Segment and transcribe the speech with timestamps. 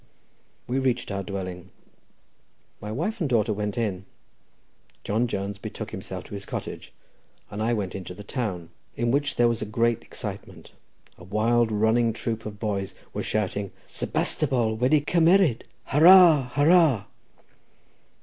[0.65, 1.69] We reached our dwelling.
[2.81, 4.05] My wife and daughter went in.
[5.03, 6.91] John Jones betook himself to his cottage,
[7.51, 10.71] and I went into the town, in which there was a great excitement;
[11.19, 16.49] a wild running troop of boys was shouting "Sebastopol wedi cymmeryd Hurrah!
[16.53, 17.03] Hurrah!"